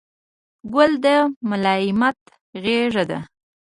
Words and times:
ګل 0.73 0.91
د 1.03 1.05
ملایمت 1.49 2.19
غېږه 2.63 3.03
ده. 3.09 3.19